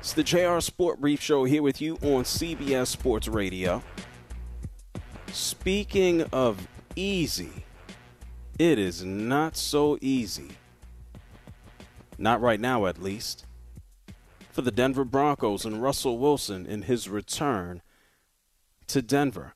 [0.00, 3.80] It's the JR Sport Brief Show here with you on CBS Sports Radio.
[5.28, 7.64] Speaking of easy,
[8.58, 10.50] it is not so easy.
[12.18, 13.44] Not right now, at least.
[14.50, 17.82] For the Denver Broncos and Russell Wilson in his return
[18.86, 19.54] to Denver.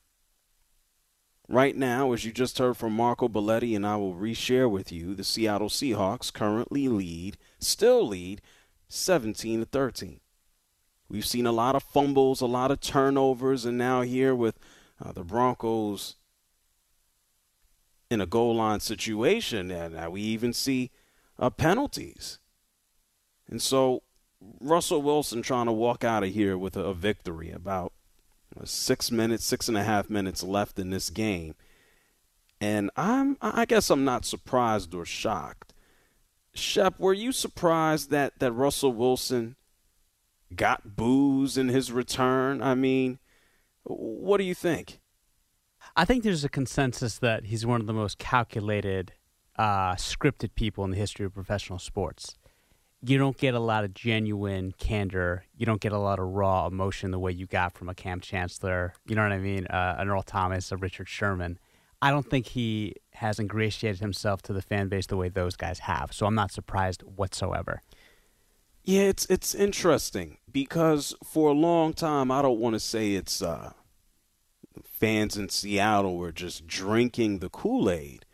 [1.47, 5.15] Right now, as you just heard from Marco Belletti, and I will reshare with you,
[5.15, 8.41] the Seattle Seahawks currently lead, still lead,
[8.87, 10.19] 17 to 13.
[11.09, 14.57] We've seen a lot of fumbles, a lot of turnovers, and now here with
[15.03, 16.15] uh, the Broncos
[18.09, 20.91] in a goal line situation, and we even see
[21.39, 22.39] uh, penalties.
[23.51, 24.01] And so
[24.59, 27.93] Russell Wilson trying to walk out of here with a, victory about
[28.63, 31.53] six minutes, six and a half minutes left in this game.
[32.59, 35.73] And I'm, I guess I'm not surprised or shocked.
[36.53, 39.55] Shep, were you surprised that, that Russell Wilson
[40.55, 42.61] got boos in his return?
[42.61, 43.19] I mean,
[43.83, 44.99] what do you think?
[45.95, 49.13] I think there's a consensus that he's one of the most calculated,
[49.57, 52.37] uh, scripted people in the history of professional sports
[53.03, 55.43] you don't get a lot of genuine candor.
[55.57, 58.19] You don't get a lot of raw emotion the way you got from a Kam
[58.19, 58.93] Chancellor.
[59.07, 59.65] You know what I mean?
[59.67, 61.57] Uh, an Earl Thomas, a Richard Sherman.
[62.01, 65.79] I don't think he has ingratiated himself to the fan base the way those guys
[65.79, 66.13] have.
[66.13, 67.81] So I'm not surprised whatsoever.
[68.83, 73.41] Yeah, it's it's interesting because for a long time I don't want to say it's
[73.41, 73.73] uh,
[74.83, 78.25] fans in Seattle were just drinking the Kool Aid,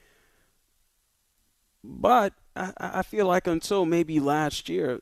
[1.84, 5.00] but I, I feel like until maybe last year,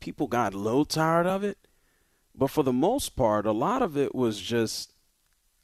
[0.00, 1.58] people got a little tired of it.
[2.34, 4.94] But for the most part, a lot of it was just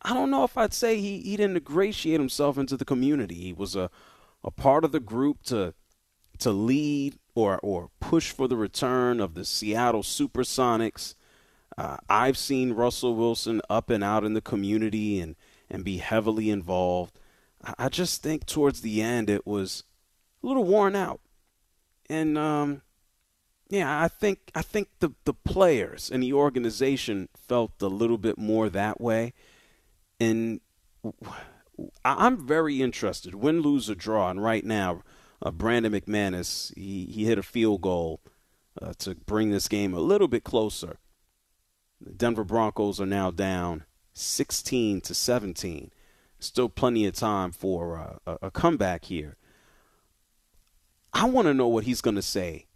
[0.03, 3.35] I don't know if I'd say he, he didn't ingratiate himself into the community.
[3.35, 3.90] He was a,
[4.44, 5.75] a part of the group to
[6.38, 11.14] to lead or or push for the return of the Seattle Supersonics.
[11.77, 15.35] Uh, I've seen Russell Wilson up and out in the community and
[15.68, 17.18] and be heavily involved.
[17.79, 19.83] I just think towards the end it was
[20.42, 21.20] a little worn out
[22.08, 22.82] and um,
[23.68, 28.38] yeah, I think I think the the players and the organization felt a little bit
[28.38, 29.32] more that way,
[30.20, 30.60] and
[32.04, 33.34] I'm very interested.
[33.34, 35.02] Win, lose, or draw, and right now,
[35.42, 38.20] uh, Brandon McManus he he hit a field goal
[38.80, 40.98] uh, to bring this game a little bit closer.
[42.00, 45.90] The Denver Broncos are now down 16 to 17.
[46.38, 49.36] Still plenty of time for uh, a, a comeback here.
[51.16, 52.66] I want to know what he's going to say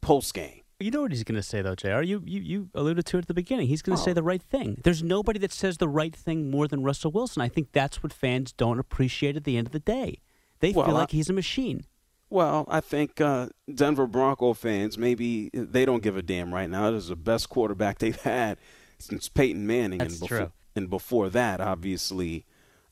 [0.00, 0.60] post game.
[0.78, 2.00] You know what he's going to say, though, Jr.
[2.00, 3.66] You, you you alluded to it at the beginning.
[3.66, 4.04] He's going to oh.
[4.04, 4.80] say the right thing.
[4.82, 7.42] There's nobody that says the right thing more than Russell Wilson.
[7.42, 10.20] I think that's what fans don't appreciate at the end of the day.
[10.60, 11.84] They well, feel like I, he's a machine.
[12.30, 16.92] Well, I think uh, Denver Bronco fans maybe they don't give a damn right now.
[16.92, 18.56] This is the best quarterback they've had
[18.98, 20.52] since Peyton Manning, that's and before true.
[20.76, 22.46] and before that, obviously,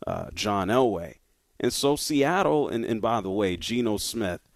[0.06, 1.18] uh, John Elway.
[1.60, 4.47] And so Seattle, and, and by the way, Geno Smith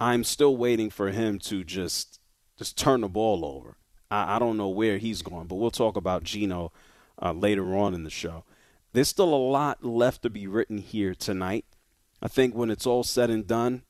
[0.00, 2.20] I'm still waiting for him to just
[2.56, 3.76] just turn the ball over.
[4.10, 6.72] I, I don't know where he's going, but we'll talk about Geno
[7.20, 8.44] uh, later on in the show.
[8.92, 11.64] There's still a lot left to be written here tonight.
[12.22, 13.82] I think when it's all said and done,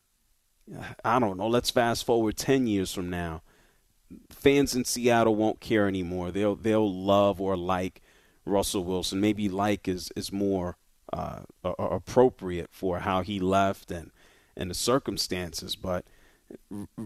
[1.05, 1.49] I don't know.
[1.49, 3.43] Let's fast forward ten years from now.
[4.31, 6.31] Fans in Seattle won't care anymore.
[6.31, 8.03] They'll they'll love or like
[8.45, 9.21] Russell Wilson.
[9.21, 10.77] Maybe like is is more
[11.13, 14.11] uh, appropriate for how he left and
[14.59, 16.05] and the circumstances, but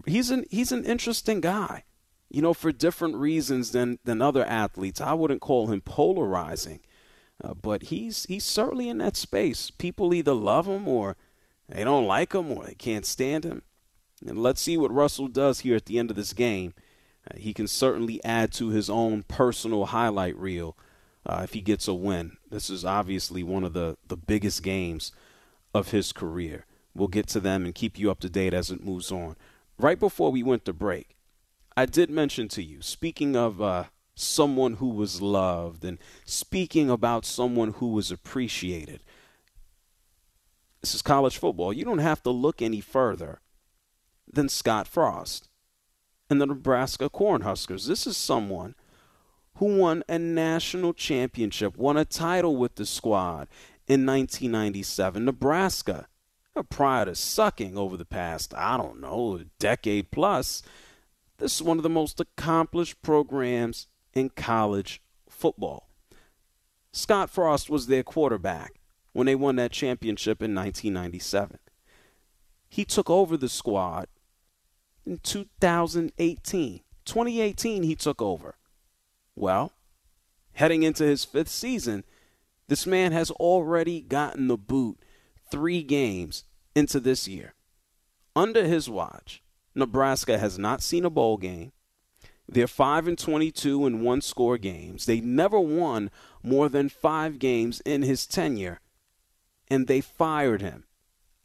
[0.05, 1.83] he's an he's an interesting guy.
[2.29, 4.99] You know, for different reasons than than other athletes.
[4.99, 6.81] I wouldn't call him polarizing,
[7.43, 9.69] uh, but he's he's certainly in that space.
[9.69, 11.15] People either love him or
[11.69, 13.61] they don't like him or they can't stand him.
[14.25, 16.73] And let's see what Russell does here at the end of this game.
[17.29, 20.77] Uh, he can certainly add to his own personal highlight reel
[21.25, 22.37] uh, if he gets a win.
[22.49, 25.11] This is obviously one of the, the biggest games
[25.73, 26.65] of his career.
[26.95, 29.35] We'll get to them and keep you up to date as it moves on.
[29.77, 31.15] Right before we went to break,
[31.75, 37.25] I did mention to you, speaking of uh, someone who was loved and speaking about
[37.25, 39.01] someone who was appreciated,
[40.81, 41.73] this is college football.
[41.73, 43.39] You don't have to look any further
[44.31, 45.49] than Scott Frost
[46.29, 47.87] and the Nebraska Cornhuskers.
[47.87, 48.75] This is someone
[49.57, 53.47] who won a national championship, won a title with the squad
[53.87, 55.25] in 1997.
[55.25, 56.07] Nebraska
[56.61, 60.61] prior to sucking over the past, I don't know, decade plus,
[61.39, 65.89] this is one of the most accomplished programs in college football.
[66.91, 68.79] Scott Frost was their quarterback
[69.13, 71.57] when they won that championship in 1997.
[72.69, 74.07] He took over the squad
[75.05, 76.81] in 2018.
[77.05, 78.55] 2018, he took over.
[79.35, 79.71] Well,
[80.53, 82.03] heading into his fifth season,
[82.67, 84.99] this man has already gotten the boot
[85.53, 87.53] three games into this year.
[88.35, 89.43] Under his watch,
[89.75, 91.73] Nebraska has not seen a bowl game.
[92.49, 95.05] They're 5 and 22 in one score games.
[95.05, 96.09] They never won
[96.41, 98.79] more than 5 games in his tenure
[99.69, 100.85] and they fired him.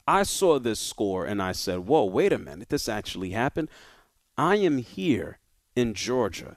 [0.06, 2.68] I saw this score and I said, "Whoa, wait a minute.
[2.68, 3.68] This actually happened."
[4.36, 5.38] I am here
[5.76, 6.56] in Georgia.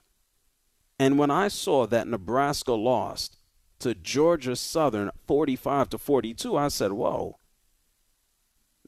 [0.98, 3.36] And when I saw that Nebraska lost
[3.80, 7.38] to Georgia Southern 45 to 42, I said, "Whoa.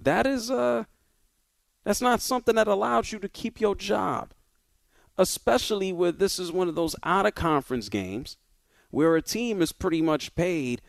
[0.05, 0.85] That is uh
[1.85, 4.33] that's not something that allows you to keep your job.
[5.19, 8.37] Especially where this is one of those out of conference games
[8.91, 10.81] where a team is pretty much paid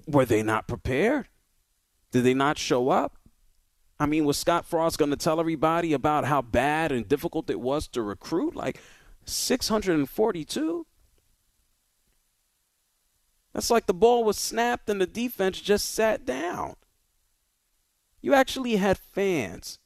[0.09, 1.29] Were they not prepared?
[2.11, 3.17] Did they not show up?
[4.01, 7.61] I mean, was Scott Frost going to tell everybody about how bad and difficult it
[7.61, 8.57] was to recruit?
[8.57, 8.81] Like
[9.25, 10.85] 642?
[13.53, 16.75] That's like the ball was snapped and the defense just sat down.
[18.25, 19.81] You actually had fans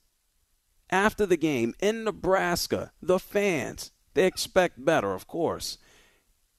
[0.91, 5.77] after the game in Nebraska, the fans, they expect better, of course.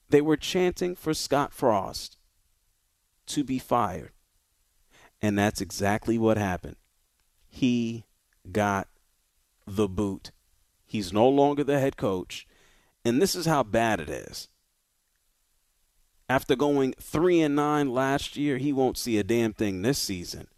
[0.09, 2.17] They were chanting for Scott Frost
[3.27, 4.11] to be fired.
[5.21, 6.75] And that's exactly what happened.
[7.47, 8.03] He
[8.51, 8.89] got
[9.65, 10.31] the boot.
[10.85, 12.45] He's no longer the head coach.
[13.05, 14.49] And this is how bad it is.
[16.27, 20.49] After going 3 and 9 last year, he won't see a damn thing this season.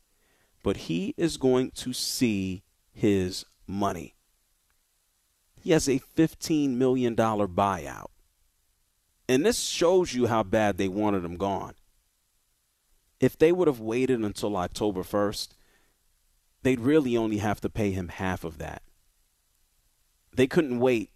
[0.64, 4.16] But he is going to see his money.
[5.59, 8.09] He has a $15 million buyout.
[9.30, 11.74] And this shows you how bad they wanted him gone.
[13.20, 15.49] If they would have waited until October 1st,
[16.64, 18.82] they'd really only have to pay him half of that.
[20.36, 21.12] They couldn't wait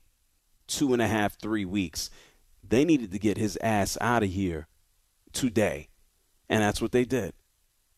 [0.68, 2.10] two and a half, three weeks.
[2.68, 4.68] They needed to get his ass out of here
[5.34, 5.90] today.
[6.48, 7.34] And that's what they did.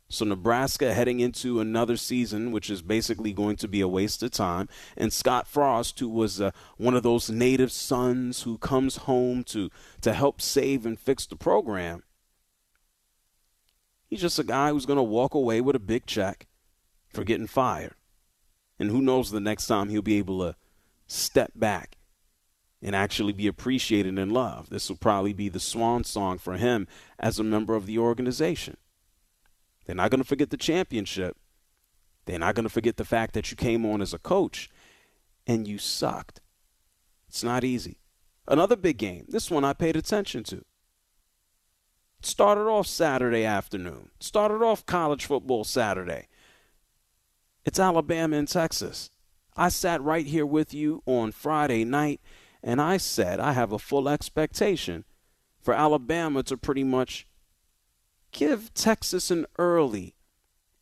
[0.10, 4.32] So Nebraska heading into another season, which is basically going to be a waste of
[4.32, 4.70] time.
[4.96, 9.70] And Scott Frost, who was uh, one of those native sons who comes home to
[10.02, 12.04] to help save and fix the program,
[14.08, 16.48] He's just a guy who's going to walk away with a big check
[17.10, 17.94] for getting fired.
[18.80, 20.56] And who knows the next time he'll be able to
[21.08, 21.98] step back
[22.82, 24.72] and actually be appreciated and loved.
[24.72, 26.88] This will probably be the swan song for him
[27.20, 28.78] as a member of the organization.
[29.88, 31.38] They're not going to forget the championship.
[32.26, 34.70] They're not going to forget the fact that you came on as a coach
[35.48, 36.42] and you sucked.
[37.30, 38.02] It's not easy.
[38.50, 39.26] Another big game.
[39.30, 40.58] This one I paid attention to.
[40.58, 40.66] It
[42.22, 44.10] Started off Saturday afternoon.
[44.20, 46.28] It Started off college football Saturday.
[47.66, 49.10] It's Alabama and Texas.
[49.56, 52.20] I sat right here with you on Friday night
[52.62, 55.06] and I said I have a full expectation
[55.62, 57.26] for Alabama to pretty much
[58.38, 60.14] give Texas an early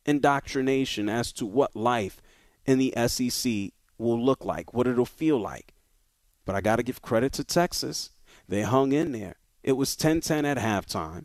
[0.04, 2.20] indoctrination as to what life
[2.66, 5.72] in the SEC will look like, what it'll feel like.
[6.44, 8.10] But I got to give credit to Texas.
[8.46, 9.36] They hung in there.
[9.62, 11.24] It was 10 10 at halftime.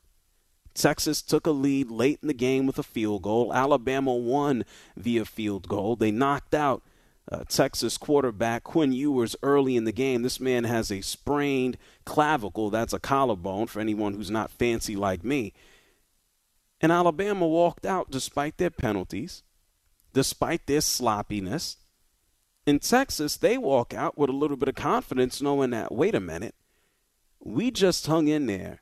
[0.74, 3.54] Texas took a lead late in the game with a field goal.
[3.54, 4.64] Alabama won
[4.96, 5.98] via field goal.
[5.98, 6.82] They knocked out
[7.30, 10.22] uh, Texas quarterback Quinn Ewers early in the game.
[10.22, 12.70] This man has a sprained clavicle.
[12.70, 15.52] That's a collarbone for anyone who's not fancy like me.
[16.82, 19.44] And Alabama walked out despite their penalties,
[20.14, 21.78] despite their sloppiness.
[22.66, 26.20] In Texas, they walk out with a little bit of confidence, knowing that, wait a
[26.20, 26.56] minute,
[27.40, 28.82] we just hung in there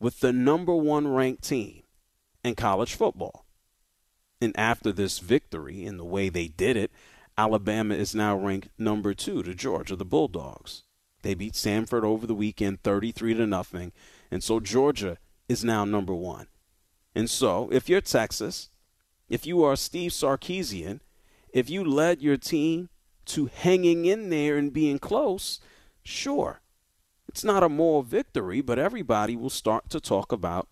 [0.00, 1.82] with the number one ranked team
[2.42, 3.46] in college football.
[4.40, 6.90] And after this victory and the way they did it,
[7.36, 10.82] Alabama is now ranked number two to Georgia, the Bulldogs.
[11.22, 13.92] They beat Samford over the weekend 33 to nothing.
[14.30, 16.48] And so Georgia is now number one.
[17.14, 18.70] And so if you're Texas,
[19.28, 21.00] if you are Steve Sarkisian,
[21.52, 22.88] if you led your team
[23.26, 25.60] to hanging in there and being close,
[26.02, 26.60] sure,
[27.28, 30.68] it's not a moral victory, but everybody will start to talk about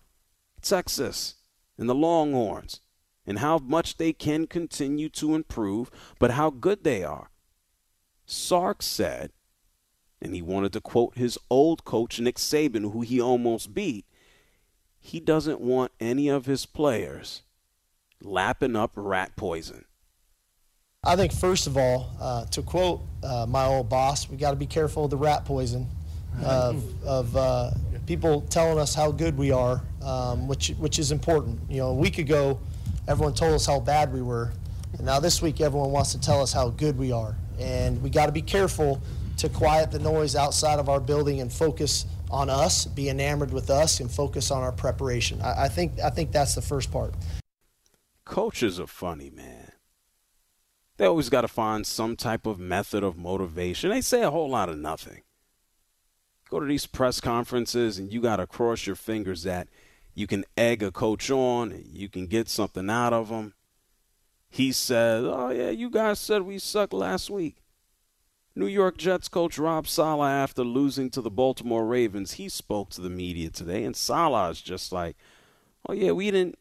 [0.61, 1.35] Texas
[1.77, 2.81] and the Longhorns
[3.25, 5.89] and how much they can continue to improve,
[6.19, 7.29] but how good they are.
[8.25, 9.31] Sark said,
[10.21, 14.05] and he wanted to quote his old coach, Nick Saban, who he almost beat,
[15.03, 17.41] he doesn't want any of his players
[18.21, 19.83] lapping up rat poison.
[21.03, 24.55] I think, first of all, uh, to quote uh, my old boss, we got to
[24.55, 25.87] be careful of the rat poison
[26.41, 27.71] of, of uh,
[28.07, 31.59] people telling us how good we are, um, which, which is important.
[31.69, 32.57] You know, a week ago,
[33.05, 34.53] everyone told us how bad we were,
[34.93, 37.35] and now this week, everyone wants to tell us how good we are.
[37.59, 39.01] And we got to be careful
[39.37, 43.69] to quiet the noise outside of our building and focus on us, be enamored with
[43.69, 45.39] us, and focus on our preparation.
[45.41, 47.13] I, I think I think that's the first part.
[48.25, 49.71] Coaches are funny, man.
[50.97, 53.89] They always got to find some type of method of motivation.
[53.89, 55.21] They say a whole lot of nothing.
[56.49, 59.67] Go to these press conferences and you got to cross your fingers that
[60.13, 63.53] you can egg a coach on you can get something out of them.
[64.49, 67.62] He said, Oh, yeah, you guys said we sucked last week.
[68.55, 73.01] New York Jets coach Rob Saleh, after losing to the Baltimore Ravens, he spoke to
[73.01, 75.17] the media today, and Saleh is just like,
[75.87, 76.55] "Oh yeah, we didn't,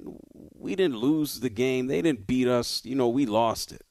[0.54, 1.86] we didn't lose the game.
[1.86, 2.82] They didn't beat us.
[2.84, 3.84] You know, we lost it."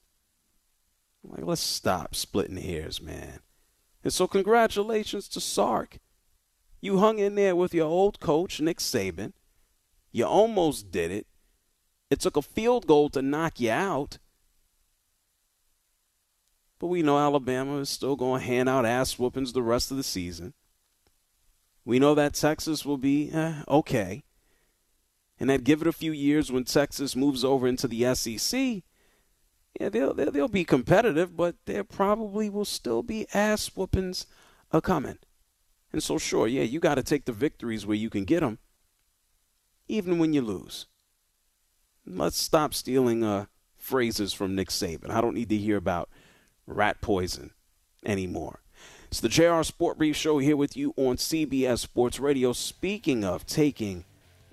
[1.24, 3.40] I'm like, let's stop splitting hairs, man.
[4.04, 6.00] And so, congratulations to Sark.
[6.82, 9.34] You hung in there with your old coach Nick Saban.
[10.12, 11.28] You almost did it.
[12.10, 14.18] It took a field goal to knock you out.
[16.82, 19.98] But we know Alabama is still going to hand out ass whoopings the rest of
[19.98, 20.56] the season.
[21.86, 24.24] We know that Texas will be eh, okay.
[25.40, 28.82] And that give it a few years when Texas moves over into the SEC,
[29.80, 34.26] yeah, they'll, they'll, they'll be competitive, but there probably will still be ass whoopings
[34.72, 35.20] a coming.
[35.94, 38.58] And so, sure, yeah, you got to take the victories where you can get them,
[39.88, 40.88] even when you lose.
[42.08, 43.46] Let's stop stealing uh,
[43.78, 45.12] phrases from Nick Saban.
[45.12, 46.10] I don't need to hear about
[46.72, 47.52] rat poison
[48.06, 48.60] anymore.
[49.08, 52.54] It's the JR Sport Brief Show here with you on CBS Sports Radio.
[52.54, 54.06] Speaking of taking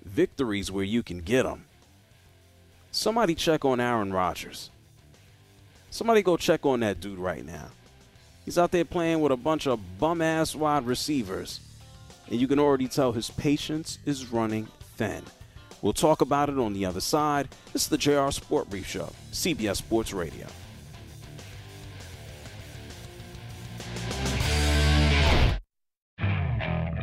[0.03, 1.65] victories where you can get them,
[2.91, 4.69] somebody check on Aaron Rodgers.
[5.91, 7.69] Somebody go check on that dude right now.
[8.43, 11.61] He's out there playing with a bunch of bum ass wide receivers,
[12.29, 14.67] and you can already tell his patience is running
[14.97, 15.23] thin.
[15.81, 17.47] We'll talk about it on the other side.
[17.71, 20.47] This is the JR Sport Brief Show, CBS Sports Radio.